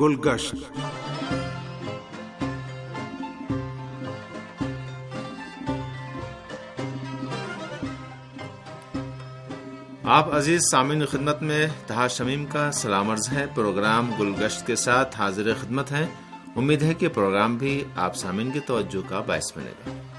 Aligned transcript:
گلگشت۔ 0.00 0.54
آپ 10.04 10.34
عزیز 10.34 10.60
سامعین 10.70 11.06
خدمت 11.06 11.42
میں 11.42 11.66
تہا 11.86 12.06
شمیم 12.08 12.46
کا 12.46 12.70
سلام 12.72 13.10
عرض 13.10 13.28
ہے۔ 13.32 13.46
پروگرام 13.54 14.10
گلگشت 14.20 14.66
کے 14.66 14.76
ساتھ 14.76 15.16
حاضر 15.16 15.54
خدمت 15.60 15.92
ہیں۔ 15.92 16.06
امید 16.56 16.82
ہے 16.82 16.94
کہ 16.94 17.08
پروگرام 17.08 17.56
بھی 17.56 17.84
آپ 17.96 18.16
سامعین 18.16 18.50
کی 18.50 18.60
توجہ 18.60 19.08
کا 19.08 19.20
باعث 19.20 19.56
بنے 19.56 19.70
گا۔ 19.70 20.09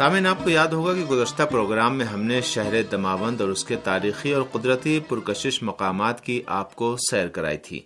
سامعین، 0.00 0.26
آپ 0.26 0.44
کو 0.44 0.50
یاد 0.50 0.68
ہوگا 0.68 0.92
کہ 0.94 1.04
گزشتہ 1.04 1.42
پروگرام 1.42 1.96
میں 1.98 2.06
ہم 2.06 2.22
نے 2.22 2.40
شہر 2.40 2.82
دماوند 2.82 3.40
اور 3.40 3.48
اس 3.48 3.64
کے 3.64 3.76
تاریخی 3.76 4.32
اور 4.32 4.42
قدرتی 4.42 5.00
پرکشش 5.00 5.62
مقامات 5.62 6.24
کی 6.24 6.42
آپ 6.46 6.74
کو 6.74 6.96
سیر 7.10 7.26
کرائی 7.28 7.58
تھی 7.58 7.80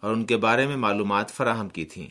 اور 0.00 0.12
ان 0.12 0.24
کے 0.24 0.36
بارے 0.36 0.66
میں 0.66 0.76
معلومات 0.76 1.30
فراہم 1.30 1.68
کی 1.68 1.84
تھیں۔ 1.84 2.06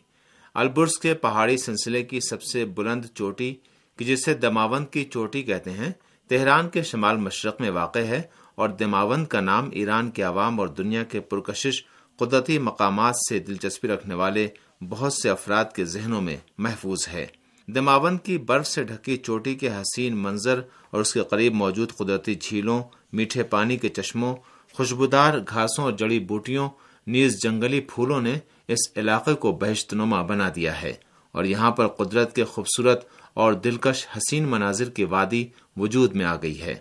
البرس 0.53 0.97
کے 0.97 1.13
پہاڑی 1.13 1.57
سلسلے 1.57 2.03
کی 2.03 2.19
سب 2.19 2.43
سے 2.43 2.65
بلند 2.65 3.05
چوٹی، 3.15 3.55
کہ 3.97 4.05
جسے 4.05 4.33
دماوند 4.33 4.85
کی 4.91 5.03
چوٹی 5.05 5.43
کہتے 5.43 5.71
ہیں، 5.71 5.91
تہران 6.29 6.69
کے 6.69 6.83
شمال 6.83 7.17
مشرق 7.17 7.61
میں 7.61 7.69
واقع 7.69 7.99
ہے 7.99 8.21
اور 8.55 8.69
دماوند 8.69 9.27
کا 9.27 9.39
نام 9.39 9.69
ایران 9.71 10.11
کے 10.11 10.21
عوام 10.21 10.59
اور 10.59 10.67
دنیا 10.67 11.03
کے 11.03 11.19
پرکشش 11.19 11.83
قدرتی 12.19 12.59
مقامات 12.59 13.15
سے 13.29 13.39
دلچسپی 13.39 13.87
رکھنے 13.87 14.15
والے 14.15 14.47
بہت 14.89 15.13
سے 15.13 15.29
افراد 15.29 15.65
کے 15.75 15.85
ذہنوں 15.85 16.21
میں 16.21 16.37
محفوظ 16.57 17.07
ہے۔ 17.07 17.25
دماوند 17.75 18.19
کی 18.23 18.37
برف 18.37 18.67
سے 18.67 18.83
ڈھکی 18.83 19.17
چوٹی 19.17 19.53
کے 19.55 19.69
حسین 19.69 20.17
منظر 20.17 20.61
اور 20.91 21.01
اس 21.01 21.13
کے 21.13 21.23
قریب 21.29 21.53
موجود 21.53 21.91
قدرتی 21.91 22.35
جھیلوں، 22.35 22.81
میٹھے 23.13 23.43
پانی 23.43 23.77
کے 23.77 23.89
چشموں، 23.89 24.35
خوشبودار 24.75 25.37
گھاسوں 25.49 25.83
اور 25.83 25.91
جڑی 25.91 26.19
بوٹیوں، 26.19 26.69
نیز 27.07 27.37
جنگلی 27.43 27.79
پھولوں 27.81 28.21
نے 28.21 28.33
اس 28.67 28.89
علاقے 28.95 29.33
کو 29.33 29.51
بہشت 29.51 29.93
نما 29.93 30.21
بنا 30.21 30.49
دیا 30.55 30.81
ہے 30.81 30.93
اور 31.31 31.43
یہاں 31.43 31.71
پر 31.71 31.87
قدرت 31.87 32.35
کے 32.35 32.43
خوبصورت 32.43 33.05
اور 33.33 33.53
دلکش 33.53 34.05
حسین 34.17 34.47
مناظر 34.47 34.89
کی 34.89 35.03
وادی 35.03 35.45
وجود 35.77 36.15
میں 36.15 36.25
آ 36.25 36.35
گئی 36.35 36.61
ہے۔ 36.61 36.75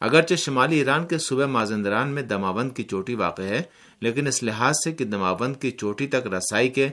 اگرچہ 0.00 0.34
شمالی 0.34 0.78
ایران 0.78 1.06
کے 1.06 1.18
صوبہ 1.18 1.46
مازندران 1.46 2.08
میں 2.08 2.22
دماوند 2.22 2.70
کی 2.76 2.82
چوٹی 2.82 3.14
واقع 3.14 3.42
ہے، 3.42 3.62
لیکن 4.00 4.26
اس 4.26 4.42
لحاظ 4.42 4.74
سے 4.84 4.92
کہ 4.92 5.04
دماوند 5.04 5.56
کی 5.56 5.70
چوٹی 5.70 6.06
تک 6.06 6.26
رسائی 6.26 6.68
کے 6.68 6.88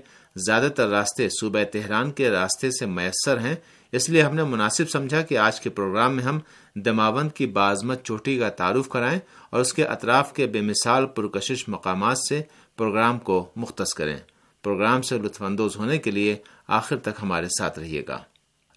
زیادہ 0.45 0.67
تر 0.75 0.87
راستے 0.87 1.29
صوبہ 1.29 1.63
تہران 1.63 2.11
کے 2.11 2.29
راستے 2.29 2.71
سے 2.71 2.85
میسر 2.85 3.39
ہیں، 3.39 3.55
اس 3.91 4.09
لیے 4.09 4.21
ہم 4.21 4.35
نے 4.35 4.43
مناسب 4.43 4.89
سمجھا 4.89 5.21
کہ 5.21 5.37
آج 5.37 5.61
کے 5.61 5.69
پروگرام 5.69 6.15
میں 6.15 6.23
ہم 6.23 6.39
دماوند 6.75 7.31
کی 7.31 7.45
بازمت 7.45 8.03
چوٹی 8.03 8.37
کا 8.39 8.49
تعارف 8.49 8.89
کرائیں 8.89 9.19
اور 9.49 9.61
اس 9.61 9.73
کے 9.73 9.85
اطراف 9.85 10.33
کے 10.33 10.47
بے 10.47 10.61
مثال 10.61 11.05
پرکشش 11.05 11.69
مقامات 11.69 12.17
سے 12.17 12.41
پروگرام 12.77 13.19
کو 13.19 13.49
مختص 13.55 13.93
کریں۔ 13.93 14.17
پروگرام 14.63 15.01
سے 15.01 15.17
لطف 15.17 15.41
اندوز 15.41 15.75
ہونے 15.75 15.97
کے 15.97 16.11
لیے 16.11 16.35
آخر 16.67 16.97
تک 16.97 17.19
ہمارے 17.21 17.47
ساتھ 17.47 17.79
رہیے 17.79 18.03
گا۔ 18.07 18.19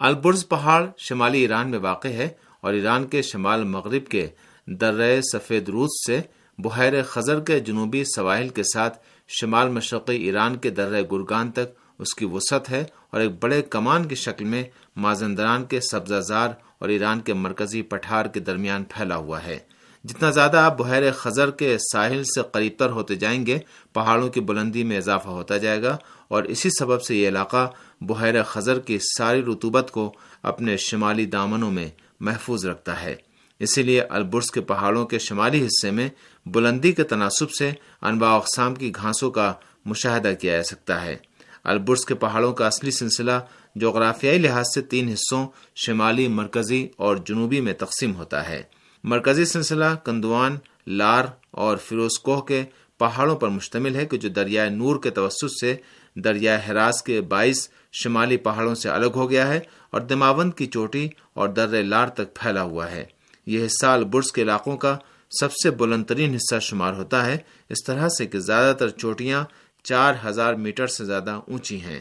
البرز 0.01 0.49
پہاڑ 0.49 0.87
شمالی 0.99 1.41
ایران 1.41 1.71
میں 1.71 1.79
واقع 1.79 2.09
ہے 2.09 2.29
اور 2.61 2.73
ایران 2.73 3.07
کے 3.07 3.23
شمال 3.23 3.65
مغرب 3.65 4.09
کے 4.09 4.29
درہ 4.67 5.21
سفید 5.21 5.69
روس 5.69 5.91
سے 6.07 6.21
بحیر 6.59 7.03
خزر 7.03 7.41
کے 7.41 7.61
جنوبی 7.61 8.05
سواحل 8.05 8.49
کے 8.49 8.63
ساتھ 8.63 8.99
شمال 9.41 9.69
مشرقی 9.69 10.17
ایران 10.17 10.57
کے 10.57 10.71
درہ 10.71 11.03
گرگان 11.13 11.51
تک 11.51 11.81
اس 11.99 12.15
کی 12.15 12.25
وسعت 12.25 12.71
ہے 12.71 12.85
اور 13.11 13.21
ایک 13.21 13.31
بڑے 13.43 13.63
کمان 13.63 14.09
کی 14.09 14.15
شکل 14.15 14.45
میں 14.45 14.65
مازندران 14.97 15.65
کے 15.65 15.81
سبزہ 15.81 16.20
زار 16.20 16.48
اور 16.79 16.89
ایران 16.89 17.20
کے 17.20 17.35
مرکزی 17.35 17.83
پٹھار 17.83 18.27
کے 18.27 18.41
درمیان 18.41 18.85
پھیلا 18.85 19.17
ہوا 19.17 19.45
ہے۔ 19.45 19.59
جتنا 20.05 20.31
زیادہ 20.31 20.57
آپ 20.57 20.79
بحیر 20.79 21.13
خزر 21.13 21.51
کے 21.51 21.79
ساحل 21.92 22.25
سے 22.25 22.41
قریب 22.53 22.73
تر 22.79 22.91
ہوتے 22.91 23.15
جائیں 23.15 23.47
گے، 23.47 23.59
پہاڑوں 23.92 24.29
کی 24.29 24.41
بلندی 24.41 24.85
میں 24.85 24.97
اضافہ 24.97 25.29
ہوتا 25.29 25.57
جائے 25.57 25.83
گا 25.83 25.97
اور 26.29 26.42
اسی 26.42 26.71
سبب 26.79 27.03
سے 27.03 27.17
یہ 27.17 27.29
علاقہ 27.29 27.71
بحیر 28.01 28.42
خزر 28.42 28.79
کی 28.79 28.98
ساری 28.98 29.42
رتوبت 29.42 29.91
کو 29.91 30.13
اپنے 30.42 30.77
شمالی 30.77 31.27
دامنوں 31.27 31.71
میں 31.71 31.89
محفوظ 32.21 32.67
رکھتا 32.67 33.03
ہے۔ 33.03 33.15
اسی 33.62 33.83
لیے 33.83 34.00
البرس 34.00 34.50
کے 34.50 34.61
پہاڑوں 34.61 35.06
کے 35.06 35.18
شمالی 35.18 35.67
حصے 35.67 35.90
میں 35.90 36.08
بلندی 36.46 36.92
کے 36.92 37.02
تناسب 37.02 37.50
سے 37.50 37.70
انواع 38.02 38.36
اقسام 38.36 38.74
کی 38.74 38.92
گھاسوں 38.95 39.30
کا 39.30 39.52
مشاہدہ 39.84 40.33
کیا 40.40 40.56
جا 40.56 40.62
سکتا 40.62 41.05
ہے۔ 41.05 41.17
البرس 41.64 42.05
کے 42.05 42.14
پہاڑوں 42.14 42.52
کا 42.52 42.67
اصلی 42.67 42.90
سلسلہ 42.90 43.39
جغرافیائی 43.77 44.39
لحاظ 44.39 44.64
سے 44.74 44.83
تین 44.83 45.08
حصوں، 45.08 45.46
شمالی، 45.77 46.28
مرکزی 46.28 46.89
اور 46.96 47.17
جنوبی 47.17 47.61
میں 47.61 47.73
تقسیم 47.73 48.14
ہوتا 48.17 48.48
ہے۔ 48.48 48.62
مرکزی 49.05 49.45
سلسلہ 49.45 49.84
کندوان، 50.05 50.56
لار 50.86 51.24
اور 51.50 51.77
فیروز 51.77 52.18
کوہ 52.18 52.40
کے 52.40 52.64
پہاڑوں 52.98 53.36
پر 53.36 53.48
مشتمل 53.48 53.94
ہے 53.94 54.06
کہ 54.06 54.17
جو 54.17 54.29
دریائے 54.29 54.70
نور 54.70 54.96
کے 55.02 55.11
توسط 55.11 55.50
سے 55.61 55.77
دریائے 56.14 56.61
ہراس 56.68 57.02
کے 57.02 57.20
باعث 57.20 57.68
شمالی 57.92 58.36
پہاڑوں 58.36 58.74
سے 58.74 58.89
الگ 58.89 59.14
ہو 59.14 59.30
گیا 59.30 59.48
ہے 59.48 59.61
اور 59.90 60.00
دماوند 60.00 60.52
کی 60.52 60.67
چوٹی 60.67 61.08
اور 61.34 61.48
در 61.48 61.83
لار 61.83 62.08
تک 62.08 62.34
پھیلا 62.34 62.62
ہوا 62.62 62.90
ہے۔ 62.90 63.05
یہ 63.47 63.67
حصہ 63.67 63.86
البرس 63.86 64.33
کے 64.33 64.42
علاقوں 64.42 64.77
کا 64.77 64.97
سب 65.41 65.53
سے 65.53 65.70
بلند 65.70 66.05
ترین 66.05 66.35
حصہ 66.35 66.58
شمار 66.58 66.92
ہوتا 66.92 67.27
ہے۔ 67.27 67.39
اس 67.69 67.85
طرح 67.86 68.08
سے 68.08 68.27
کہ 68.27 68.39
زیادہ 68.39 68.77
تر 68.77 68.89
چوٹیاں 68.89 69.45
چار 69.83 70.14
ہزار 70.25 70.55
میٹر 70.55 70.86
سے 70.86 71.05
زیادہ 71.05 71.30
اونچی 71.30 71.80
ہیں۔ 71.80 72.01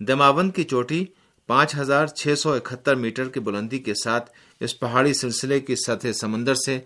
دماوند 0.00 0.50
کی 0.54 0.64
چوٹی 0.64 1.04
پانچ 1.46 1.76
ہزار 1.76 2.06
چھ 2.06 2.34
سو 2.38 2.52
اکہتر 2.52 2.94
میٹر 2.94 3.28
کی 3.28 3.40
بلندی 3.40 3.78
کے 3.78 3.94
ساتھ 4.04 4.30
اس 4.60 4.80
پہاڑی 4.80 5.14
سلسلے 5.14 5.60
کی 5.60 5.76
سطح 5.76 6.12
سمندر 6.20 6.54
سے 6.54 6.80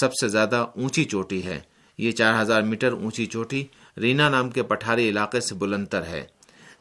سب 0.00 0.14
سے 0.14 0.28
زیادہ 0.28 0.66
اونچی 0.76 1.04
چوٹی 1.04 1.44
ہے۔ 1.44 1.60
یہ 1.98 2.12
چار 2.12 2.42
ہزار 2.42 2.62
میٹر 2.62 2.92
اونچی 2.92 3.26
چوٹی 3.26 3.64
رینا 3.96 4.28
نام 4.28 4.50
کے 4.50 4.62
پٹھاری 4.62 5.08
علاقے 5.08 5.40
سے 5.40 5.54
بلند 5.54 5.86
تر 5.86 6.02
ہے۔ 6.02 6.24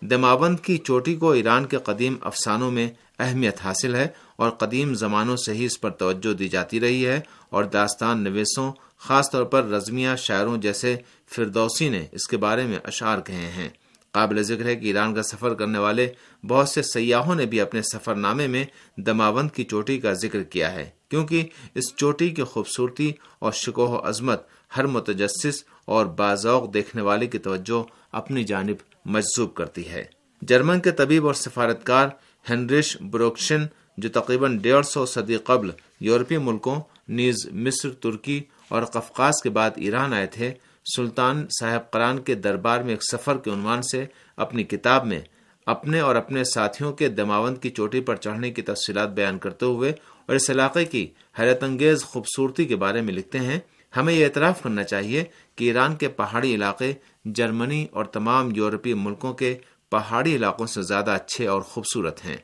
دماوند 0.01 0.59
کی 0.59 0.77
چوٹی 0.77 1.15
کو 1.15 1.31
ایران 1.31 1.65
کے 1.65 1.77
قدیم 1.77 2.15
افسانوں 2.21 2.71
میں 2.71 2.89
اہمیت 3.19 3.61
حاصل 3.63 3.95
ہے 3.95 4.07
اور 4.35 4.49
قدیم 4.51 4.93
زمانوں 4.93 5.35
سے 5.35 5.53
ہی 5.53 5.65
اس 5.65 5.79
پر 5.81 5.89
توجہ 5.89 6.33
دی 6.33 6.47
جاتی 6.47 6.79
رہی 6.79 7.05
ہے 7.05 7.19
اور 7.49 7.63
داستان 7.63 8.23
نویسوں، 8.23 8.71
خاص 8.97 9.31
طور 9.31 9.43
پر 9.43 9.65
رزمیہ 9.65 10.15
شاعروں 10.17 10.57
جیسے 10.57 10.95
فردوسی 11.35 11.89
نے 11.89 12.05
اس 12.11 12.27
کے 12.27 12.37
بارے 12.37 12.63
میں 12.63 12.79
اشعار 12.83 13.19
کہے 13.19 13.49
ہیں۔ 13.51 13.69
قابل 14.11 14.41
ذکر 14.41 14.65
ہے 14.65 14.75
کہ 14.75 14.85
ایران 14.85 15.13
کا 15.13 15.23
سفر 15.23 15.53
کرنے 15.53 15.79
والے 15.79 16.07
بہت 16.47 16.69
سے 16.69 16.81
سیاحوں 16.81 17.35
نے 17.35 17.45
بھی 17.45 17.61
اپنے 17.61 17.81
سفر 17.81 18.15
نامے 18.15 18.47
میں 18.47 18.63
دماوند 18.97 19.51
کی 19.51 19.63
چوٹی 19.63 19.97
کا 19.99 20.13
ذکر 20.13 20.43
کیا 20.43 20.71
ہے، 20.73 20.89
کیونکہ 21.09 21.47
اس 21.75 21.95
چوٹی 21.95 22.29
کی 22.29 22.43
خوبصورتی 22.43 23.11
اور 23.39 23.51
شکوہ 23.51 23.87
و 23.87 24.07
عظمت 24.07 24.41
ہر 24.77 24.87
متجسس 24.87 25.63
اور 25.85 26.05
باذوق 26.05 26.73
دیکھنے 26.73 27.01
والے 27.01 27.27
کی 27.27 27.37
توجہ 27.37 27.83
اپنی 28.11 28.43
جانب 28.43 28.75
مجذوب 29.05 29.53
کرتی 29.53 29.87
ہے۔ 29.89 30.03
جرمن 30.41 30.79
کے 30.79 30.91
طبیب 30.91 31.25
اور 31.25 31.33
سفارتکار 31.33 32.07
ہنریش 32.45 32.95
بروکشن، 33.11 33.65
جو 33.97 34.09
تقریباً 34.09 34.57
ڈیڑھ 34.57 34.85
سو 34.85 35.05
صدی 35.05 35.37
قبل 35.43 35.69
یورپی 35.99 36.37
ملکوں، 36.37 36.79
نیز 37.09 37.45
مصر، 37.65 37.89
ترکی 38.01 38.39
اور 38.69 38.83
قفقاز 38.93 39.41
کے 39.43 39.49
بعد 39.49 39.71
ایران 39.75 40.13
آئے 40.13 40.27
تھے، 40.27 40.53
سلطان 40.95 41.45
صاحب 41.59 41.89
قرآن 41.91 42.19
کے 42.23 42.35
دربار 42.35 42.81
میں 42.81 42.93
ایک 42.93 43.03
سفر 43.03 43.37
کے 43.37 43.51
عنوان 43.51 43.81
سے 43.81 44.05
اپنی 44.37 44.63
کتاب 44.63 45.05
میں 45.05 45.19
اپنے 45.67 45.99
اور 45.99 46.15
اپنے 46.15 46.43
ساتھیوں 46.43 46.91
کے 46.93 47.07
دماوند 47.09 47.57
کی 47.61 47.69
چوٹی 47.69 48.01
پر 48.01 48.15
چڑھنے 48.15 48.51
کی 48.51 48.61
تفصیلات 48.61 49.09
بیان 49.13 49.37
کرتے 49.39 49.65
ہوئے 49.65 49.89
اور 50.25 50.35
اس 50.35 50.49
علاقے 50.49 50.83
کی 50.85 51.05
حیرت 51.39 51.63
انگیز 51.63 52.03
خوبصورتی 52.03 52.65
کے 52.65 52.75
بارے 52.75 53.01
میں 53.01 53.13
لکھتے 53.13 53.39
ہیں، 53.39 53.59
ہمیں 53.93 54.13
یہ 54.13 54.25
اعتراف 54.25 54.61
کرنا 54.63 54.83
چاہیے 54.83 55.23
کہ 55.55 55.65
ایران 55.65 55.95
کے 55.95 56.07
پہاڑی 56.19 56.53
علاقے، 56.55 56.93
جرمنی 57.25 57.85
اور 57.91 58.05
تمام 58.05 58.49
یورپی 58.55 58.93
ملکوں 58.93 59.33
کے 59.33 59.55
پہاڑی 59.89 60.35
علاقوں 60.35 60.67
سے 60.67 60.81
زیادہ 60.81 61.11
اچھے 61.11 61.47
اور 61.47 61.61
خوبصورت 61.61 62.25
ہیں۔ 62.25 62.37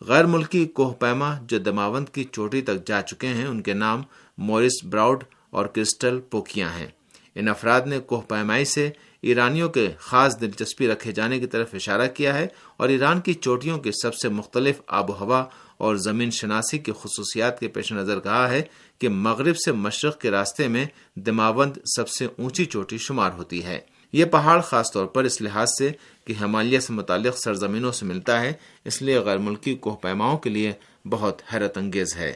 غیر 0.00 0.26
ملکی 0.26 0.66
کوہ 0.66 0.92
پیما 0.92 1.34
جو 1.42 1.58
دماوند 1.58 2.08
کی 2.08 2.24
چوٹی 2.24 2.62
تک 2.62 2.86
جا 2.86 3.02
چکے 3.02 3.26
ہیں، 3.26 3.46
ان 3.46 3.62
کے 3.62 3.72
نام 3.72 4.02
مورس 4.38 4.84
براؤڈ 4.84 5.24
اور 5.50 5.66
کرسٹل 5.66 6.20
پوکیاں 6.20 6.68
ہیں۔ 6.68 6.86
ان 7.34 7.48
افراد 7.48 7.80
نے 7.80 7.98
کوہ 7.98 8.20
پیمائی 8.20 8.64
سے 8.64 8.90
ایرانیوں 9.20 9.68
کے 9.68 9.88
خاص 9.98 10.40
دلچسپی 10.40 10.88
رکھے 10.88 11.12
جانے 11.12 11.38
کی 11.38 11.46
طرف 11.46 11.68
اشارہ 11.74 12.06
کیا 12.06 12.34
ہے 12.34 12.46
اور 12.76 12.88
ایران 12.88 13.20
کی 13.20 13.34
چوٹیوں 13.34 13.78
کی 13.78 13.90
سب 14.02 14.14
سے 14.14 14.28
مختلف 14.28 14.80
آب 14.86 15.10
و 15.10 15.14
ہوا 15.20 15.44
اور 15.78 15.96
زمین 15.96 16.30
شناسی 16.30 16.78
کی 16.78 16.92
خصوصیات 16.92 17.60
کے 17.60 17.68
پیش 17.68 17.92
نظر 17.92 18.20
کہا 18.20 18.50
ہے 18.50 18.62
کہ 18.98 19.08
مغرب 19.08 19.56
سے 19.56 19.72
مشرق 19.72 20.20
کے 20.20 20.30
راستے 20.30 20.68
میں 20.68 20.84
دماوند 21.16 21.76
سب 21.96 22.08
سے 22.08 22.26
اونچی 22.38 22.64
چوٹی 22.64 22.98
شمار 22.98 23.30
ہوتی 23.30 23.64
ہے۔ 23.64 23.80
یہ 24.12 24.24
پہاڑ 24.24 24.60
خاص 24.60 24.92
طور 24.92 25.06
پر 25.06 25.24
اس 25.24 25.40
لحاظ 25.40 25.68
سے 25.78 25.90
کہ 26.24 26.32
ہمالیہ 26.32 26.78
سے 26.78 26.92
متعلق 26.92 27.38
سرزمینوں 27.38 27.92
سے 27.92 28.06
ملتا 28.06 28.40
ہے، 28.40 28.52
اس 28.84 29.02
لیے 29.02 29.18
غیر 29.18 29.38
ملکی 29.38 29.74
کوہ 29.74 29.96
پیماؤں 29.96 30.38
کے 30.38 30.50
لیے 30.50 30.72
بہت 31.04 31.42
حیرت 31.52 31.78
انگیز 31.78 32.16
ہے۔ 32.16 32.32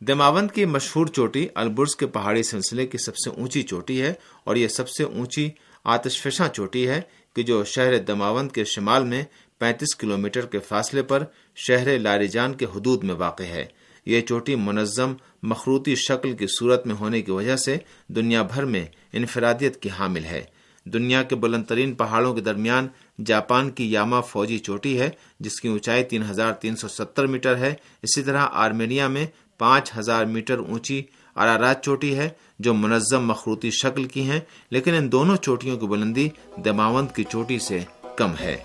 دماوند 0.00 0.50
کی 0.50 0.64
مشہور 0.64 1.06
چوٹی 1.06 1.46
البرز 1.54 1.96
کے 1.96 2.06
پہاڑی 2.06 2.42
سلسلے 2.42 2.86
کی 2.86 2.98
سب 2.98 3.16
سے 3.16 3.30
اونچی 3.30 3.62
چوٹی 3.62 4.02
ہے 4.02 4.12
اور 4.44 4.56
یہ 4.56 4.68
سب 4.68 4.88
سے 4.88 5.04
اونچی 5.04 5.50
آتش 5.84 6.22
فشاں 6.22 6.48
چوٹی 6.48 6.88
ہے 6.88 7.00
کہ 7.36 7.42
جو 7.42 7.64
شہر 7.64 7.98
دماوند 7.98 8.50
کے 8.50 8.64
شمال 8.64 9.04
میں 9.04 9.24
پینتیس 9.58 9.96
کلومیٹر 9.96 10.46
کے 10.46 10.58
فاصلے 10.58 11.02
پر 11.02 11.24
شہر 11.56 11.98
لاریجان 11.98 12.54
کے 12.54 12.64
حدود 12.64 13.04
میں 13.04 13.14
واقع 13.14 13.42
ہے۔ 13.42 13.64
یہ 14.06 14.20
چوٹی 14.20 14.54
منظم 14.54 15.14
مخروطی 15.42 15.94
شکل 15.94 16.36
کی 16.36 16.46
صورت 16.58 16.86
میں 16.86 16.94
ہونے 16.94 17.22
کی 17.22 17.30
وجہ 17.30 17.56
سے 17.56 17.76
دنیا 18.08 18.42
بھر 18.42 18.64
میں 18.64 18.86
انفرادیت 19.12 19.82
کی 19.82 19.88
حامل 19.98 20.24
ہے۔ 20.24 20.44
دنیا 20.92 21.22
کے 21.22 21.36
بلند 21.36 21.64
ترین 21.64 21.94
پہاڑوں 21.94 22.34
کے 22.34 22.40
درمیان 22.40 22.86
جاپان 23.26 23.70
کی 23.70 23.90
یاما 23.92 24.20
فوجی 24.20 24.58
چوٹی 24.58 24.98
ہے، 25.00 25.10
جس 25.40 25.60
کی 25.60 25.68
اونچائی 25.68 26.04
تین 26.04 26.22
ہزار 26.30 26.52
تین 26.52 26.76
سو 26.76 26.88
ستر 26.88 27.26
میٹر 27.26 27.56
ہے۔ 27.56 27.74
اسی 28.02 28.22
طرح 28.22 28.46
آرمینیا 28.52 29.08
میں 29.08 29.26
پانچ 29.58 29.92
ہزار 29.98 30.24
میٹر 30.24 30.58
اونچی 30.58 31.02
ارارات 31.36 31.84
چوٹی 31.84 32.16
ہے، 32.16 32.28
جو 32.58 32.74
منظم 32.74 33.26
مخروطی 33.26 33.70
شکل 33.70 34.04
کی 34.04 34.22
ہیں، 34.30 34.40
لیکن 34.70 34.94
ان 34.94 35.12
دونوں 35.12 35.36
چوٹیوں 35.36 35.76
کی 35.76 35.86
بلندی 35.86 36.28
دماوند 36.64 37.14
کی 37.16 37.24
چوٹی 37.24 37.58
سے 37.58 37.80
کم 38.16 38.32
ہے۔ 38.40 38.56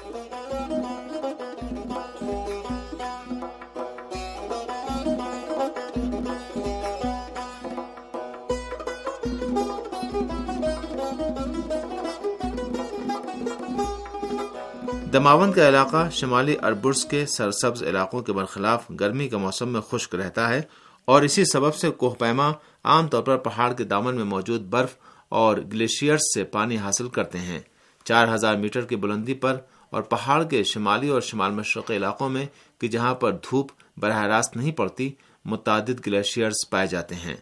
دماوند 15.14 15.54
کا 15.54 15.70
علاقہ 15.70 16.10
شمالی 16.12 16.56
اربرس 16.64 17.06
کے 17.06 17.26
سرسبز 17.26 17.84
علاقوں 17.84 18.22
کے 18.22 18.34
برخلاف 18.34 18.92
گرمی 19.00 19.30
کے 19.30 19.38
موسم 19.38 19.70
میں 19.70 19.82
خشک 19.82 20.16
رہتا 20.16 20.50
ہے 20.50 20.62
اور 21.06 21.22
اسی 21.22 21.46
سبب 21.46 21.76
سے 21.76 21.92
کوہ 21.92 22.14
پیما 22.14 22.52
عام 22.84 23.08
طور 23.08 23.24
پر 23.24 23.38
پہاڑ 23.38 23.74
کے 23.74 23.84
دامن 23.84 24.16
میں 24.16 24.24
موجود 24.24 24.62
برف 24.62 24.96
اور 25.30 25.58
گلیشیئرز 25.58 26.22
سے 26.34 26.44
پانی 26.44 26.78
حاصل 26.78 27.10
کرتے 27.10 27.38
ہیں۔ 27.38 27.60
چار 28.04 28.36
ہزار 28.36 28.56
میٹر 28.56 28.82
کی 28.82 28.96
بلندی 28.96 29.34
پر 29.34 29.58
اور 29.90 30.02
پہاڑ 30.02 30.44
کے 30.44 30.64
شمالی 30.64 31.10
اور 31.10 31.22
شمال 31.22 31.52
مشرقی 31.52 31.96
علاقوں 31.96 32.30
میں 32.30 32.46
کہ 32.80 32.88
جہاں 32.88 33.16
پر 33.16 33.32
دھوپ 33.32 33.72
براہ 33.98 34.24
راست 34.24 34.58
نہیں 34.58 34.72
پڑتی، 34.72 35.12
متعدد 35.46 36.08
گلیشیئرز 36.08 36.70
پائے 36.70 36.88
جاتے 36.88 37.16
ہیں۔ 37.16 37.36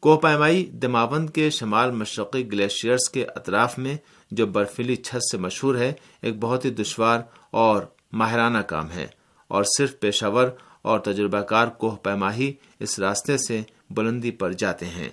کوہ 0.00 0.16
پیمائی 0.16 0.64
دماوند 0.64 1.30
کے 1.30 1.50
شمال 1.50 1.90
مشرقی 1.90 2.52
گلیشیئرز 2.52 3.10
کے 3.10 3.24
اطراف 3.24 3.78
میں 3.78 3.96
جو 4.32 4.46
برفیلی 4.46 4.96
چھت 4.96 5.30
سے 5.30 5.38
مشہور 5.38 5.74
ہے، 5.74 5.92
ایک 6.22 6.38
بہت 6.40 6.64
ہی 6.64 6.70
دشوار 6.70 7.20
اور 7.50 7.82
ماہرانہ 8.12 8.58
کام 8.58 8.90
ہے۔ 8.90 9.06
اور 9.48 9.64
صرف 9.78 10.00
پیشاور 10.00 10.48
اور 10.82 11.00
تجربہ 11.00 11.40
کار 11.40 11.68
کوہ 11.68 11.96
پیما 11.96 12.34
ہی 12.34 12.52
اس 12.80 12.98
راستے 12.98 13.38
سے 13.38 13.62
بلندی 13.90 14.30
پر 14.30 14.52
جاتے 14.52 14.86
ہیں، 14.86 15.08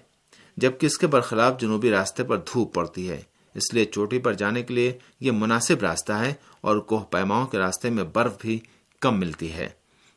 جبکہ 0.57 0.85
اس 0.85 0.97
کے 0.97 1.07
برخلاف 1.07 1.59
جنوبی 1.59 1.91
راستے 1.91 2.23
پر 2.23 2.37
دھوپ 2.37 2.73
پڑتی 2.73 3.09
ہے۔ 3.09 3.21
اس 3.55 3.73
لیے 3.73 3.85
چوٹی 3.85 4.19
پر 4.19 4.33
جانے 4.33 4.63
کے 4.63 4.73
لیے 4.73 4.97
یہ 5.19 5.31
مناسب 5.31 5.81
راستہ 5.81 6.13
ہے 6.13 6.33
اور 6.61 6.77
کوہ 6.77 6.99
پیماؤں 6.99 7.47
کے 7.47 7.57
راستے 7.57 7.89
میں 7.89 8.03
برف 8.03 8.31
بھی 8.41 8.59
کم 8.99 9.19
ملتی 9.19 9.53
ہے۔ 9.53 9.69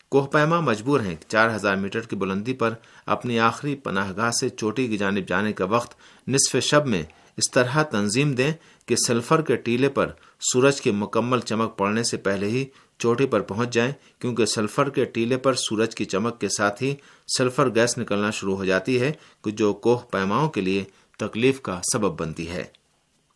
کوہ 0.09 0.27
پیما 0.27 0.61
مجبور 0.61 1.01
ہیں، 1.01 1.17
چار 1.29 1.55
ہزار 1.55 1.77
میٹر 1.77 2.01
کی 2.01 2.17
بلندی 2.17 2.53
پر 2.53 2.75
اپنی 3.07 3.39
آخری 3.39 3.75
پناہ 3.75 4.13
گاہ 4.17 4.31
سے 4.31 4.49
چوٹی 4.49 4.89
کی 4.89 4.97
جانب 4.97 5.29
جانے 5.29 5.53
کا 5.53 5.65
وقت 5.65 5.95
نصف 6.29 6.57
شب 6.57 6.87
میں 6.87 7.03
اس 7.39 7.51
طرح 7.51 7.83
تنظیم 7.83 8.33
دیں 8.33 8.53
کہ 8.89 8.97
سلفر 9.07 9.41
کے 9.43 9.57
ٹیلے 9.57 9.89
پر 9.89 10.11
سورج 10.53 10.81
کی 10.81 10.91
مکمل 10.91 11.41
چمک 11.41 11.77
پڑنے 11.79 12.03
سے 12.05 12.17
پہلے 12.17 12.47
ہی 12.47 12.65
چوٹی 12.99 13.27
پر 13.27 13.41
پہنچ 13.41 13.73
جائیں، 13.75 13.93
کیونکہ 14.19 14.47
سلفر 14.47 14.89
کے 14.91 15.05
ٹیلے 15.05 15.37
پر 15.37 15.55
سورج 15.55 15.95
کی 15.95 16.05
چمک 16.05 16.41
کے 16.41 16.49
ساتھ 16.49 16.83
ہی 16.83 16.95
سلفر 17.37 17.75
گیس 17.75 17.97
نکلنا 17.99 18.31
شروع 18.31 18.57
ہو 18.57 18.65
جاتی 18.65 19.01
ہے، 19.01 19.13
کہ 19.45 19.51
جو 19.51 19.73
کوہ 19.73 19.99
پیماؤں 20.11 20.49
کے 20.49 20.61
لیے 20.61 20.85
تکلیف 21.21 21.61
کا 21.61 21.81
سبب 21.93 22.21
بنتی 22.21 22.49
ہے۔ 22.49 22.65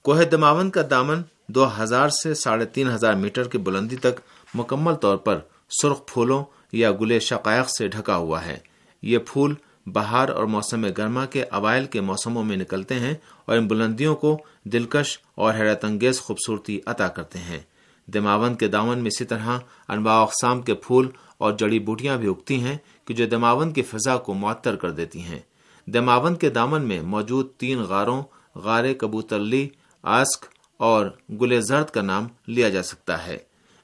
کوہ 0.04 0.22
دماون 0.22 0.70
کا 0.70 0.82
دامن 0.90 1.22
دو 1.48 1.66
ہزار 1.78 2.08
سے 2.08 2.34
ساڑھے 2.34 2.64
تین 2.64 2.90
ہزار 2.90 3.14
میٹر 3.14 3.48
کی 3.48 3.58
بلندی 3.58 3.96
تک 3.96 4.20
مکمل 4.54 4.94
طور 4.94 5.16
پر 5.16 5.38
سرخ 5.82 6.06
پھولوں 6.06 6.44
یا 6.72 6.90
گلے 7.00 7.18
شقائق 7.20 7.68
سے 7.70 7.88
ڈھکا 7.88 8.16
ہوا 8.16 8.44
ہے۔ 8.46 8.58
یہ 9.02 9.18
پھول 9.26 9.54
بہار 9.86 10.28
اور 10.28 10.44
موسم 10.44 10.86
گرما 10.98 11.26
کے 11.26 11.42
اوائل 11.42 11.84
کے 11.84 12.00
موسموں 12.00 12.44
میں 12.44 12.56
نکلتے 12.56 12.94
ہیں 12.94 13.14
اور 13.44 13.56
ان 13.56 13.66
بلندیوں 13.66 14.16
کو 14.16 14.38
دلکش 14.64 15.18
اور 15.34 15.54
حیرت 15.54 15.84
انگیز 15.84 16.20
خوبصورتی 16.20 16.80
عطا 16.86 17.08
کرتے 17.08 17.38
ہیں۔ 17.38 17.58
دماوند 18.06 18.56
کے 18.56 18.68
دامن 18.68 18.98
میں 18.98 19.06
اسی 19.06 19.24
طرح 19.24 19.58
انواع 19.88 20.22
اقسام 20.22 20.62
کے 20.62 20.74
پھول 20.74 21.08
اور 21.38 21.52
جڑی 21.52 21.78
بوٹیاں 21.78 22.16
بھی 22.16 22.28
اگتی 22.28 22.60
ہیں 22.60 22.76
کہ 23.04 23.14
جو 23.14 23.26
دماوند 23.26 23.74
کی 23.74 23.82
فضا 23.82 24.16
کو 24.16 24.34
معطر 24.34 24.76
کر 24.76 24.90
دیتی 24.90 25.20
ہیں۔ 25.20 25.38
دماوند 25.86 26.36
کے 26.36 26.50
دامن 26.50 26.82
میں 26.82 27.02
موجود 27.02 27.48
تین 27.56 27.78
غاروں، 27.78 28.22
غار 28.54 28.92
کبوترلی، 28.98 29.68
آسک 30.02 30.44
اور 30.76 31.06
گل 31.40 31.60
زرد 31.60 31.90
کا 31.90 32.02
نام 32.02 32.26
لیا 32.46 32.68
جا 32.68 32.82
سکتا 32.82 33.26
ہے۔ 33.26 33.38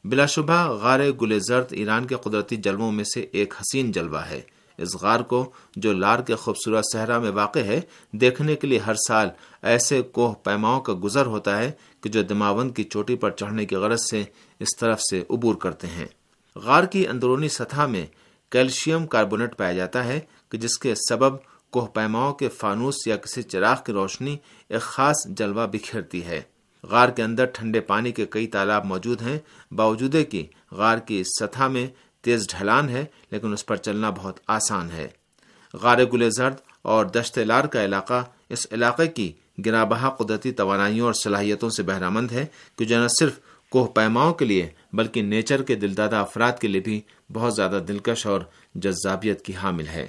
بلا 0.05 0.27
شبہ 0.27 0.69
غار 0.69 1.01
گل 1.21 1.39
زرد 1.39 1.67
ایران 1.71 2.07
کے 2.07 2.15
قدرتی 2.23 2.57
جلووں 2.57 2.93
میں 2.93 3.05
سے 3.05 3.27
ایک 3.33 3.55
حسین 3.61 3.93
جلوہ 3.93 4.19
ہے۔ 4.19 4.41
اس 4.79 4.97
غار 5.03 5.21
کو 5.21 5.53
جو 5.77 5.93
لار 5.93 6.19
کے 6.19 6.35
خوبصورت 6.35 6.85
صحرا 6.93 7.19
میں 7.19 7.31
واقع 7.31 7.59
ہے، 7.59 7.81
دیکھنے 8.13 8.57
کے 8.57 8.67
لیے 8.67 8.79
ہر 8.79 8.95
سال 8.95 9.29
ایسے 9.63 10.03
کوہ 10.03 10.35
پیماؤں 10.35 10.81
کا 10.81 10.95
گزر 11.05 11.27
ہوتا 11.27 11.59
ہے 11.59 11.71
کہ 12.01 12.09
جو 12.09 12.23
دماوند 12.23 12.71
کی 12.77 12.85
چوٹی 12.85 13.17
پر 13.17 13.31
چڑھنے 13.31 13.67
کی 13.67 13.77
غرض 13.77 14.01
سے 14.11 14.25
اس 14.61 14.77
طرف 14.77 15.01
سے 15.11 15.23
عبور 15.31 15.55
کرتے 15.55 15.87
ہیں۔ 15.87 16.07
غار 16.57 16.85
کی 16.85 17.09
اندرونی 17.09 17.49
سطح 17.49 17.87
میں 17.87 18.07
کیلشیم 18.51 19.07
کاربونیٹ 19.07 19.57
پایا 19.57 19.73
جاتا 19.73 20.05
ہے 20.05 20.21
کہ 20.49 20.59
جس 20.59 20.79
کے 20.79 20.95
سبب 21.09 21.37
کوہ 21.71 21.87
پیماؤں 21.87 22.35
کے 22.35 22.49
فانوس 22.49 23.07
یا 23.07 23.17
کسی 23.17 23.43
چراغ 23.43 23.77
کی 23.87 23.93
روشنی 23.93 24.37
ایک 24.69 24.81
خاص 24.81 25.27
جلوہ 25.27 25.67
بکھیرتی 25.67 26.25
ہے۔ 26.25 26.41
غار 26.83 27.09
کے 27.09 27.23
اندر 27.23 27.45
ٹھنڈے 27.45 27.81
پانی 27.81 28.13
کے 28.13 28.27
کئی 28.27 28.47
تالاب 28.47 28.85
موجود 28.85 29.23
ہیں 29.23 29.39
باوجود 29.75 30.17
کی 30.31 30.47
غار 30.71 30.99
کی 30.99 31.25
سطح 31.25 31.69
میں 31.69 31.87
تیز 32.23 32.47
ڈھلان 32.49 32.89
ہے، 32.89 33.05
لیکن 33.31 33.53
اس 33.53 33.67
پر 33.67 33.77
چلنا 33.77 34.11
بہت 34.11 34.41
آسان 34.47 34.91
ہے۔ 34.91 35.09
غار 35.75 35.99
گل 36.13 36.29
زرد 36.31 36.55
اور 36.83 37.07
دشت 37.07 37.39
لار 37.39 37.65
کا 37.65 37.85
علاقہ 37.85 38.25
اس 38.49 38.67
علاقے 38.73 39.07
کی 39.07 39.33
گرا 39.67 39.85
بہا 39.85 40.11
قدرتی 40.11 40.53
توانائیوں 40.53 41.07
اور 41.07 41.15
صلاحیتوں 41.15 41.71
سے 41.71 41.83
بہرامند 41.83 42.33
ہے 42.33 42.47
کہ 42.79 42.85
جو 42.85 43.03
نہ 43.03 43.09
صرف 43.09 43.39
کوہ 43.71 43.87
پیماؤں 43.87 44.35
کے 44.35 44.45
لیے، 44.45 44.69
بلکہ 44.93 45.23
نیچر 45.23 45.63
کے 45.63 45.75
دلدادہ 45.75 46.17
افراد 46.17 46.53
کے 46.61 46.69
لیے 46.69 46.81
بھی 46.81 47.01
بہت 47.33 47.55
زیادہ 47.55 47.81
دلکش 47.89 48.27
اور 48.27 48.41
جذابیت 48.75 49.45
کی 49.45 49.53
حامل 49.63 49.89
ہے۔ 49.89 50.07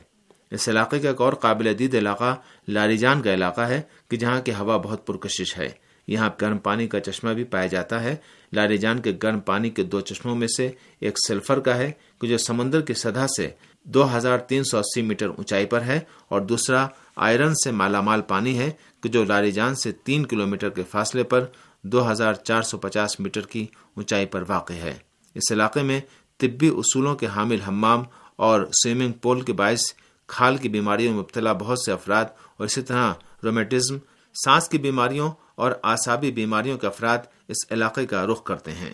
اس 0.52 0.70
علاقے 0.70 1.00
کا 1.00 1.10
ایک 1.10 1.22
اور 1.22 1.34
قابل 1.34 1.80
دید 1.80 1.96
علاقہ 1.96 2.36
لاریجان 2.68 3.22
کا 3.22 3.34
علاقہ 3.34 3.62
ہے، 3.62 3.82
کہ 4.10 4.18
جہاں 4.18 4.42
کی 4.42 4.52
ہوا 4.52 4.78
بہت 4.78 5.08
پرکشش 5.08 5.58
ہے۔ 5.58 5.70
یہاں 6.08 6.30
گرم 6.42 6.58
پانی 6.58 6.88
کا 6.88 7.00
چشمہ 7.00 7.34
بھی 7.34 7.44
پایا 7.44 7.68
جاتا 7.68 8.02
ہے۔ 8.04 8.16
لاری 8.54 8.78
جان 8.78 9.00
کے 9.02 9.12
گرم 9.24 9.40
پانی 9.40 9.70
کے 9.70 9.84
دو 9.84 10.00
چشموں 10.02 10.36
میں 10.36 10.48
سے 10.48 10.70
ایک 11.00 11.18
سلفر 11.28 11.60
کا 11.60 11.76
ہے، 11.78 11.92
کہ 12.20 12.28
جو 12.28 12.38
سمندر 12.38 12.82
کی 12.82 12.94
سطح 12.94 13.28
سے 13.38 13.50
دو 13.86 14.06
ہزار 14.16 14.38
تین 14.50 14.64
سو 14.64 14.78
اسی 14.78 15.02
میٹر 15.02 15.28
اونچائی 15.28 15.66
پر 15.66 15.82
ہے، 15.82 16.00
اور 16.30 16.42
دوسرا 16.42 16.88
آئرن 17.18 17.54
سے 17.56 17.72
مالا 17.72 18.02
مال 18.02 18.22
پانی 18.28 18.58
ہے، 18.60 18.70
کہ 19.04 19.10
جو 19.10 19.24
لاری 19.24 19.52
جان 19.52 19.76
سے 19.76 19.92
تین 20.04 20.26
کلومیٹر 20.26 20.70
کے 20.70 20.84
فاصلے 20.92 21.24
پر 21.24 21.46
دو 21.84 22.12
ہزار 22.12 22.34
چار 22.34 22.62
سو 22.62 22.78
پچاس 22.78 23.20
میٹر 23.20 23.46
کی 23.46 23.66
اونچائی 23.96 24.26
پر 24.26 24.44
واقع 24.48 24.74
ہے۔ 24.74 24.94
اس 25.36 25.52
علاقے 25.52 25.82
میں 25.84 26.00
طبی 26.40 26.70
اصولوں 26.70 27.16
کے 27.16 27.28
حامل 27.36 27.62
حمام 27.62 28.04
اور 28.38 28.66
سوئمنگ 28.74 29.12
پول 29.22 29.42
کے 29.42 29.54
باعث 29.54 29.84
کھال 30.30 30.58
کی 30.58 30.70
بیماریوں 30.70 31.14
میں 31.14 31.20
مبتلا 31.20 31.54
بہت 31.54 31.80
سے 31.80 31.92
افراد، 31.92 32.26
اور 32.58 32.66
اسی 32.66 32.82
طرح 32.82 33.14
رومیٹزم، 33.44 33.98
سانس 34.36 34.70
کی 34.70 34.78
بیماریوں 34.78 35.30
اور 35.56 35.72
آسابی 35.84 36.32
بیماریوں 36.32 36.78
کے 36.78 36.88
افراد 36.88 37.18
اس 37.48 37.72
علاقے 37.72 38.06
کا 38.06 38.26
رخ 38.26 38.44
کرتے 38.44 38.72
ہیں۔ 38.72 38.94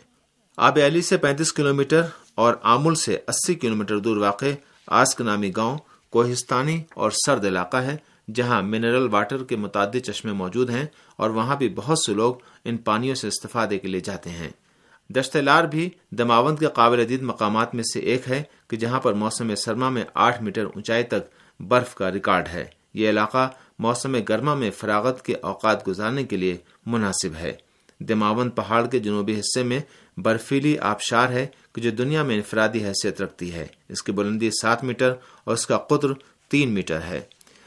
آب 0.58 0.80
علی 0.86 1.02
سے 1.02 1.18
پینتیس 1.18 1.54
کلومیٹر 1.54 2.02
اور 2.36 2.54
آمل 2.62 2.96
سے 2.96 3.18
اسی 3.28 3.56
کلومیٹر 3.56 4.00
دور 4.00 4.18
واقع 4.18 4.46
آسک 4.88 5.22
نامی 5.22 5.52
گاؤں 5.56 5.78
کوہستانی 6.10 6.84
اور 6.96 7.12
سرد 7.26 7.46
علاقہ 7.46 7.78
ہے، 7.78 7.98
جہاں 8.36 8.62
منرل 8.62 9.08
واٹر 9.12 9.44
کے 9.44 9.56
متعدد 9.56 9.98
چشمے 10.06 10.32
موجود 10.32 10.70
ہیں 10.70 10.86
اور 11.16 11.30
وہاں 11.30 11.56
بھی 11.56 11.70
بہت 11.70 12.00
سے 12.00 12.14
لوگ 12.14 12.36
ان 12.66 12.78
پانیوں 12.78 13.16
سے 13.16 13.28
استفادے 13.28 13.80
کے 13.80 13.88
لیے 13.88 14.00
جاتے 14.00 14.30
ہیں۔ 14.30 14.50
دشتلار 15.10 15.64
بھی 15.64 15.90
دماوند 16.12 16.60
کے 16.60 16.68
قابل 16.74 17.00
عدید 17.00 17.22
مقامات 17.22 17.76
میں 17.76 17.84
سے 17.94 18.00
ایک 18.00 18.30
ہے 18.30 18.44
کہ 18.68 18.78
جہاں 18.78 19.00
پر 19.00 19.14
موسم 19.14 19.56
سرما 19.56 19.90
میں 19.90 20.04
آٹھ 20.14 20.44
میٹر 20.44 20.66
اونچائی 20.66 21.04
تک 21.04 21.22
برف 21.60 21.96
کا 21.96 22.12
ریکارڈ 22.12 22.48
ہے۔ 22.48 22.66
یہ 22.94 23.10
علاقہ 23.10 23.50
موسم 23.80 24.18
گرما 24.30 24.54
میں 24.54 24.72
فراغت 24.72 25.26
کے 25.26 25.36
اوقات 25.42 25.88
گزارنے 25.88 26.24
کے 26.24 26.38
لیے 26.38 26.58
مناسب 26.86 27.36
ہے۔ 27.36 27.54
دماون 28.00 28.50
پہاڑ 28.50 28.88
کے 28.88 29.00
جنوبی 29.00 29.40
حصے 29.40 29.64
میں 29.64 29.80
برفیلی 30.18 30.78
آبشار 30.78 31.30
ہے 31.30 31.48
کہ 31.76 31.82
جو 31.82 31.90
دنیا 31.90 32.24
میں 32.24 32.36
انفرادی 32.36 32.86
حیثیت 32.86 33.22
رکھتی 33.22 33.54
ہے۔ 33.54 33.68
اس 33.90 34.04
کی 34.04 34.12
بلندی 34.12 34.50
سات 34.62 34.84
میٹر 34.84 35.14
اور 35.44 35.54
اس 35.54 35.68
کا 35.68 35.78
قطر 35.78 36.08
تین 36.50 36.70
میٹر 36.70 37.00
ہے۔ 37.02 37.22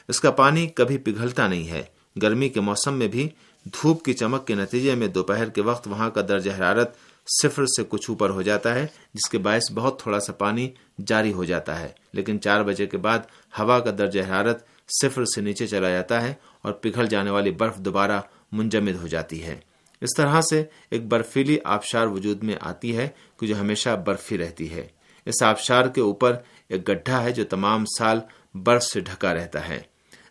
اس 0.09 0.21
کا 0.21 0.31
پانی 0.31 0.67
کبھی 0.67 0.99
پگھلتا 0.99 1.49
نہیں 1.49 1.69
ہے۔ 1.69 1.83
گرمی 2.23 2.49
کے 2.49 2.61
موسم 2.61 2.95
میں 2.95 3.09
بھی 3.09 3.29
دھوپ 3.65 4.05
کی 4.05 4.15
چمک 4.15 4.47
کے 4.47 4.55
نتیجے 4.55 4.95
میں 4.95 5.09
دوپہر 5.09 5.49
کے 5.49 5.63
وقت 5.63 5.89
وہاں 5.89 6.11
کا 6.11 6.21
درجہ 6.29 6.51
حرارت 6.59 6.97
صفر 7.43 7.65
سے 7.67 7.83
کچھ 7.89 8.11
اوپر 8.11 8.31
ہو 8.31 8.43
جاتا 8.43 8.75
ہے، 8.75 8.87
جس 9.15 9.31
کے 9.31 9.39
باعث 9.39 9.73
بہت 9.75 10.03
تھوڑا 10.03 10.21
سا 10.21 10.33
پانی 10.33 10.71
جاری 11.07 11.33
ہو 11.33 11.45
جاتا 11.45 11.81
ہے۔ 11.81 11.89
لیکن 12.13 12.41
چار 12.41 12.63
بجے 12.63 12.87
کے 12.87 12.97
بعد 12.97 13.19
ہوا 13.59 13.81
کا 13.81 13.91
درجہ 13.99 14.21
حرارت 14.21 14.72
صفر 15.01 15.25
سے 15.25 15.41
نیچے 15.41 15.67
چلا 15.67 15.89
جاتا 15.89 16.23
ہے 16.23 16.35
اور 16.63 16.73
پگھل 16.73 17.07
جانے 17.07 17.31
والی 17.31 17.51
برف 17.51 17.77
دوبارہ 17.77 18.21
منجمد 18.53 19.03
ہو 19.03 19.07
جاتی 19.07 19.43
ہے۔ 19.43 19.57
اس 20.01 20.11
طرح 20.17 20.41
سے 20.41 20.65
ایک 20.91 21.07
برفیلی 21.07 21.59
آبشار 21.65 22.07
وجود 22.07 22.43
میں 22.43 22.55
آتی 22.61 22.97
ہے 22.97 23.09
کہ 23.41 23.47
جو 23.47 23.61
ہمیشہ 23.61 24.03
برفی 24.07 24.39
رہتی 24.39 24.71
ہے۔ 24.71 24.87
اس 25.27 25.43
آبشار 25.43 25.87
کے 25.87 26.01
اوپر 26.01 26.37
ایک 26.69 26.89
گڈھا 26.89 27.23
ہے 27.23 27.33
جو 27.33 27.45
تمام 27.45 27.85
سال 27.99 28.21
برف 28.55 28.83
سے 28.83 29.01
ڈھکا 29.01 29.35
رہتا 29.35 29.69
ہے۔ 29.69 29.81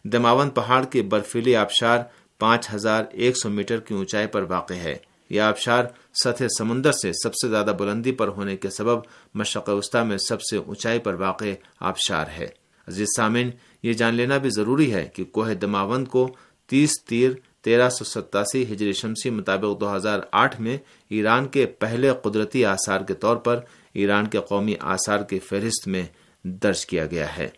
دماون 0.04 0.50
پہاڑ 0.50 0.86
کے 0.86 1.02
برفیلی 1.02 1.56
آبشار 1.56 2.00
پانچ 2.40 2.70
ہزار 2.74 3.04
ایک 3.12 3.38
سو 3.38 3.50
میٹر 3.50 3.80
کی 3.80 3.94
اونچائی 3.94 4.28
پر 4.28 4.42
واقع 4.42 4.74
ہے۔ 4.74 4.98
یہ 5.30 5.42
آبشار 5.42 5.86
سطح 6.24 6.44
سمندر 6.58 6.92
سے 6.92 7.12
سب 7.24 7.34
سے 7.34 7.50
زیادہ 7.50 7.74
بلندی 7.80 8.12
پر 8.12 8.28
ہونے 8.28 8.58
کے 8.58 8.70
سبب 8.70 9.00
مشرق 9.34 9.70
وسطی 9.70 10.06
میں 10.06 10.18
سب 10.18 10.42
سے 10.42 10.58
اونچائی 10.58 11.00
پر 11.00 11.14
واقع 11.14 11.46
آبشار 11.80 12.26
ہے۔ 12.38 12.48
عزیز 12.88 13.08
سامن 13.18 13.50
یہ 13.84 13.94
جان 13.94 14.16
لینا 14.16 14.38
بھی 14.38 14.50
ضروری 14.50 14.94
ہے 14.94 15.10
کہ 15.14 15.24
کوہ 15.24 15.54
دماوند 15.54 16.08
کو 16.08 16.36
تیس 16.68 17.04
تیر 17.04 17.32
تیرہ 17.62 17.90
سو 17.90 18.04
ستاسی 18.04 18.64
ہجری 18.64 18.94
شمسی 18.94 19.30
مطابق 19.30 19.82
دو 19.82 19.96
ہزار 19.96 20.20
آٹھ 20.32 20.62
میں 20.62 20.78
ایران 21.10 21.48
کے 21.48 21.66
پہلے 21.66 22.12
قدرتی 22.24 22.66
آثار 22.66 23.02
کے 23.02 23.14
طور 23.14 23.36
پر 23.36 23.60
ایران 23.94 24.28
کے 24.28 24.40
قومی 24.50 24.76
آثار 24.80 25.20
کی 25.20 25.40
فہرست 25.40 25.88
میں 25.88 26.04
درج 26.44 26.86
کیا 26.86 27.06
گیا 27.06 27.38
ہے۔ 27.38 27.50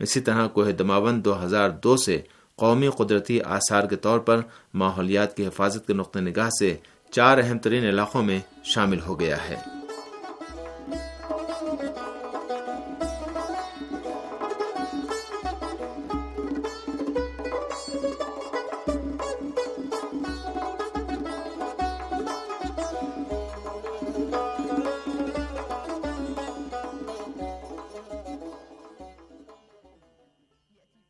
اسی 0.00 0.20
طرح 0.20 0.46
کوہ 0.46 0.70
دماوند 0.70 1.24
دو 1.24 1.44
ہزار 1.44 1.70
دو 1.70 1.96
سے 1.96 2.22
قومی 2.56 2.88
قدرتی 2.96 3.40
آثار 3.40 3.86
کے 3.86 3.96
طور 3.96 4.18
پر 4.18 4.40
ماحولیات 4.74 5.36
کی 5.36 5.46
حفاظت 5.46 5.86
کے 5.86 5.92
نقطۂ 5.92 6.18
نگاہ 6.18 6.48
سے 6.58 6.76
چار 7.10 7.38
اہم 7.38 7.58
ترین 7.58 7.84
علاقوں 7.84 8.22
میں 8.22 8.38
شامل 8.64 9.00
ہو 9.00 9.20
گیا 9.20 9.36
ہے۔ 9.48 9.56